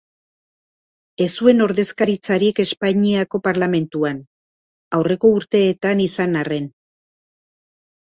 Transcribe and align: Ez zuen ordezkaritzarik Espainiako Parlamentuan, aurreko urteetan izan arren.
Ez 1.25 1.27
zuen 1.41 1.65
ordezkaritzarik 1.65 2.63
Espainiako 2.65 3.43
Parlamentuan, 3.51 4.25
aurreko 5.01 5.35
urteetan 5.41 6.05
izan 6.11 6.45
arren. 6.45 6.71